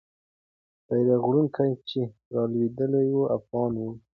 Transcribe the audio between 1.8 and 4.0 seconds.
چې رالوېدلی وو، افغان وو.